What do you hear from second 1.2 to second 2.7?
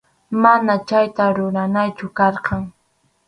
ruranaychu karqan.